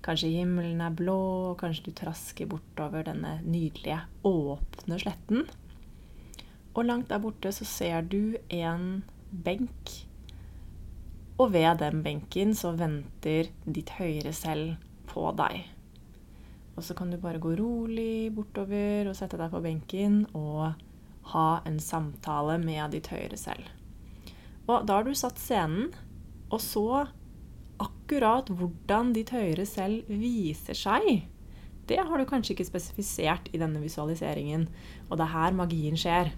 Kanskje 0.00 0.32
himmelen 0.38 0.80
er 0.80 0.96
blå. 0.96 1.54
Kanskje 1.60 1.90
du 1.90 1.92
trasker 2.00 2.48
bortover 2.48 3.04
denne 3.04 3.36
nydelige, 3.44 4.00
åpne 4.24 4.98
sletten. 5.04 5.44
Og 6.72 6.84
langt 6.84 7.12
der 7.12 7.20
borte 7.20 7.52
så 7.52 7.68
ser 7.68 8.08
du 8.08 8.36
en 8.48 9.04
benk. 9.30 9.92
Og 11.36 11.52
ved 11.52 11.76
den 11.84 12.02
benken 12.02 12.56
så 12.56 12.72
venter 12.72 13.52
ditt 13.68 13.98
høyere 14.00 14.32
selv 14.32 14.78
på 15.12 15.28
deg. 15.36 15.75
Og 16.76 16.84
så 16.84 16.94
kan 16.96 17.10
du 17.10 17.16
bare 17.20 17.40
gå 17.40 17.54
rolig 17.56 18.30
bortover 18.36 19.08
og 19.08 19.16
sette 19.16 19.38
deg 19.40 19.52
på 19.52 19.62
benken 19.64 20.24
og 20.36 20.76
ha 21.32 21.46
en 21.66 21.78
samtale 21.82 22.58
med 22.62 22.92
ditt 22.94 23.08
høyere 23.10 23.38
selv. 23.40 23.64
Og 24.66 24.84
da 24.86 24.98
har 24.98 25.06
du 25.06 25.14
satt 25.16 25.40
scenen, 25.40 25.92
og 26.52 26.60
så 26.62 27.06
akkurat 27.82 28.50
hvordan 28.50 29.12
ditt 29.16 29.32
høyere 29.34 29.66
selv 29.68 30.06
viser 30.10 30.76
seg. 30.78 31.26
Det 31.86 31.98
har 32.02 32.18
du 32.18 32.26
kanskje 32.26 32.54
ikke 32.54 32.68
spesifisert 32.68 33.48
i 33.54 33.60
denne 33.62 33.80
visualiseringen, 33.82 34.66
og 35.08 35.18
det 35.18 35.26
er 35.26 35.34
her 35.34 35.56
magien 35.56 35.98
skjer. 35.98 36.32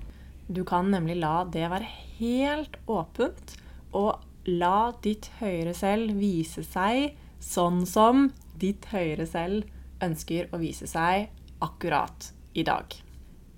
Du 0.49 0.62
kan 0.68 0.90
nemlig 0.92 1.18
la 1.21 1.42
det 1.49 1.66
være 1.73 1.88
helt 2.18 2.76
åpent, 2.88 3.57
og 3.97 4.21
la 4.49 4.92
ditt 5.04 5.30
høyere 5.40 5.75
selv 5.76 6.16
vise 6.21 6.64
seg 6.64 7.16
sånn 7.45 7.85
som 7.88 8.28
ditt 8.61 8.88
høyere 8.92 9.26
selv 9.28 9.68
ønsker 10.05 10.49
å 10.52 10.61
vise 10.62 10.88
seg 10.90 11.28
akkurat 11.64 12.33
i 12.55 12.64
dag. 12.67 12.95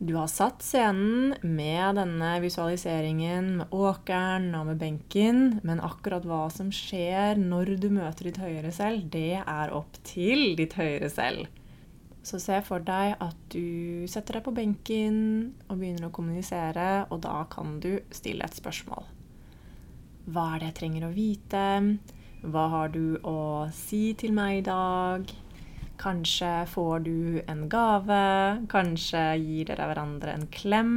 Du 0.00 0.14
har 0.16 0.30
satt 0.32 0.62
scenen 0.64 1.35
med 1.44 1.99
denne 2.00 2.30
visualiseringen 2.40 3.50
med 3.59 3.75
åkeren 3.76 4.47
og 4.56 4.70
med 4.70 4.78
benken, 4.80 5.42
men 5.61 5.82
akkurat 5.85 6.25
hva 6.25 6.47
som 6.49 6.70
skjer 6.73 7.37
når 7.37 7.75
du 7.82 7.90
møter 7.92 8.30
ditt 8.30 8.40
høyere 8.40 8.73
selv, 8.73 9.11
det 9.12 9.42
er 9.42 9.75
opp 9.76 9.99
til 10.09 10.54
ditt 10.56 10.78
høyere 10.80 11.11
selv. 11.12 11.50
Så 12.25 12.40
se 12.40 12.62
for 12.64 12.80
deg 12.85 13.12
at 13.20 13.37
du 13.52 14.09
setter 14.09 14.38
deg 14.38 14.47
på 14.49 14.56
benken 14.56 15.20
og 15.66 15.76
begynner 15.76 16.09
å 16.09 16.14
kommunisere, 16.16 16.88
og 17.12 17.20
da 17.28 17.42
kan 17.52 17.76
du 17.85 17.99
stille 18.09 18.49
et 18.49 18.56
spørsmål. 18.56 19.04
Hva 20.32 20.47
er 20.54 20.62
det 20.62 20.70
jeg 20.70 20.78
trenger 20.80 21.06
å 21.11 21.12
vite? 21.12 21.68
Hva 22.40 22.66
har 22.73 22.92
du 22.97 23.20
å 23.20 23.68
si 23.76 24.14
til 24.16 24.32
meg 24.32 24.62
i 24.62 24.66
dag? 24.68 25.28
Kanskje 26.00 26.50
får 26.73 27.02
du 27.04 27.42
en 27.45 27.66
gave? 27.69 28.21
Kanskje 28.73 29.25
gir 29.42 29.69
dere 29.69 29.90
hverandre 29.90 30.33
en 30.33 30.47
klem? 30.52 30.95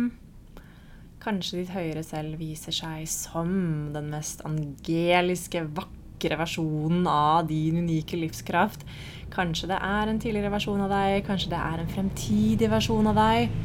Kanskje 1.23 1.59
ditt 1.61 1.73
høyere 1.75 2.03
selv 2.07 2.39
viser 2.39 2.75
seg 2.75 3.03
som 3.11 3.51
den 3.95 4.07
mest 4.13 4.45
angeliske, 4.47 5.65
vakre 5.75 6.39
versjonen 6.39 7.03
av 7.11 7.49
din 7.49 7.81
unike 7.83 8.15
livskraft 8.19 8.87
Kanskje 9.33 9.71
det 9.71 9.77
er 9.81 10.09
en 10.09 10.19
tidligere 10.21 10.51
versjon 10.53 10.83
av 10.85 10.91
deg, 10.93 11.23
kanskje 11.25 11.49
det 11.55 11.59
er 11.59 11.79
en 11.81 11.89
fremtidig 11.89 12.67
versjon 12.69 13.07
av 13.09 13.17
deg. 13.17 13.55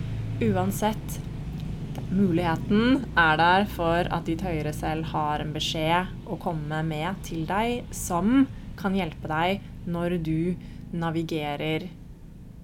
Uansett, 0.47 1.18
muligheten 2.09 3.02
er 3.21 3.37
der 3.37 3.66
for 3.75 4.09
at 4.09 4.25
ditt 4.25 4.40
høyere 4.47 4.73
selv 4.73 5.11
har 5.12 5.45
en 5.45 5.52
beskjed 5.52 6.09
å 6.25 6.38
komme 6.40 6.80
med 6.88 7.21
til 7.28 7.45
deg 7.47 7.85
som 7.92 8.47
kan 8.80 8.97
hjelpe 8.97 9.28
deg 9.28 9.61
når 9.90 10.16
du 10.25 10.57
navigerer 10.92 11.88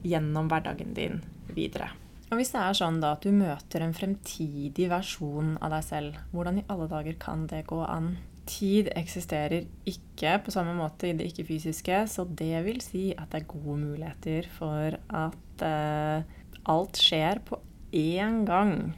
gjennom 0.05 0.49
hverdagen 0.51 0.95
din 0.97 1.21
videre. 1.55 1.91
Og 2.31 2.41
Hvis 2.41 2.51
det 2.55 2.63
er 2.65 2.77
sånn 2.77 3.01
da 3.03 3.15
at 3.15 3.25
du 3.25 3.31
møter 3.31 3.85
en 3.85 3.95
fremtidig 3.95 4.89
versjon 4.91 5.55
av 5.63 5.75
deg 5.77 5.85
selv, 5.87 6.17
hvordan 6.33 6.61
i 6.61 6.65
alle 6.73 6.89
dager 6.91 7.19
kan 7.21 7.45
det 7.51 7.65
gå 7.71 7.79
an? 7.87 8.17
Tid 8.49 8.91
eksisterer 8.97 9.69
ikke 9.89 10.35
på 10.45 10.53
samme 10.53 10.75
måte 10.77 11.09
i 11.09 11.15
det 11.17 11.29
ikke-fysiske, 11.31 12.03
så 12.11 12.27
det 12.27 12.65
vil 12.67 12.83
si 12.85 13.07
at 13.15 13.31
det 13.33 13.45
er 13.45 13.53
gode 13.53 13.79
muligheter 13.85 14.51
for 14.53 14.99
at 14.99 15.65
uh, 15.65 16.27
alt 16.75 17.01
skjer 17.01 17.41
på 17.47 17.61
én 17.95 18.43
gang. 18.49 18.93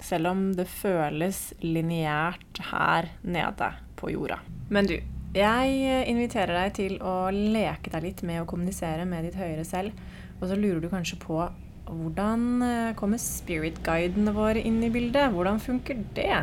Selv 0.00 0.30
om 0.30 0.46
det 0.54 0.68
føles 0.70 1.48
lineært 1.64 2.62
her 2.70 3.10
nede 3.26 3.72
på 3.98 4.12
jorda. 4.14 4.38
Men 4.70 4.86
du, 4.86 4.96
jeg 5.36 6.04
inviterer 6.08 6.54
deg 6.56 6.76
til 6.78 6.94
å 7.04 7.28
leke 7.34 7.92
deg 7.92 8.04
litt 8.04 8.22
med 8.24 8.42
å 8.42 8.46
kommunisere 8.48 9.04
med 9.08 9.26
ditt 9.28 9.36
høyere 9.36 9.66
selv. 9.68 9.96
Og 10.38 10.48
så 10.48 10.56
lurer 10.56 10.80
du 10.80 10.88
kanskje 10.92 11.18
på 11.20 11.42
hvordan 11.88 12.62
eh, 12.62 12.94
kommer 12.96 13.20
spirit-guidene 13.20 14.32
våre 14.36 14.62
inn 14.64 14.80
i 14.84 14.90
bildet? 14.92 15.32
Hvordan 15.32 15.60
funker 15.60 16.00
det? 16.16 16.42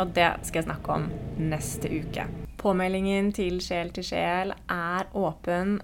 Og 0.00 0.10
det 0.16 0.30
skal 0.42 0.60
jeg 0.60 0.68
snakke 0.68 0.96
om 0.96 1.06
neste 1.40 1.90
uke. 1.92 2.26
Påmeldingen 2.60 3.30
til 3.36 3.60
Sjel 3.64 3.92
til 3.94 4.06
sjel 4.08 4.54
er 4.72 5.08
åpen. 5.16 5.78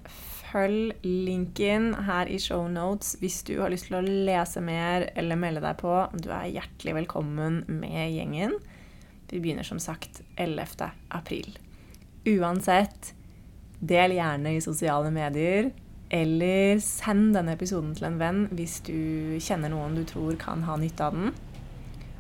Følg 0.50 1.04
linken 1.06 1.92
her 2.08 2.26
i 2.26 2.40
show 2.42 2.64
notes 2.72 3.14
hvis 3.20 3.42
du 3.46 3.54
har 3.60 3.70
lyst 3.70 3.90
til 3.90 4.00
å 4.00 4.04
lese 4.04 4.62
mer 4.64 5.10
eller 5.14 5.38
melde 5.38 5.62
deg 5.64 5.78
på. 5.80 5.94
Du 6.16 6.32
er 6.34 6.50
hjertelig 6.50 6.96
velkommen 7.02 7.62
med 7.70 8.16
gjengen. 8.16 8.56
Vi 9.30 9.38
begynner 9.38 9.66
som 9.66 9.78
sagt 9.78 10.24
11. 10.36 10.90
april. 11.14 11.52
Uansett, 12.28 13.14
del 13.80 14.12
gjerne 14.18 14.56
i 14.56 14.60
sosiale 14.60 15.12
medier. 15.14 15.70
Eller 16.10 16.80
send 16.82 17.36
denne 17.36 17.54
episoden 17.54 17.92
til 17.94 18.08
en 18.08 18.18
venn 18.20 18.40
hvis 18.58 18.80
du 18.86 19.38
kjenner 19.40 19.70
noen 19.70 19.94
du 19.94 20.02
tror 20.08 20.34
kan 20.40 20.64
ha 20.66 20.76
nytte 20.80 21.06
av 21.06 21.16
den. 21.16 21.30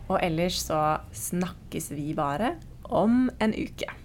Og 0.08 0.16
ellers 0.22 0.62
så 0.62 0.80
snakkes 1.14 1.90
vi 1.96 2.12
bare 2.18 2.54
om 2.86 3.26
en 3.42 3.54
uke. 3.54 3.99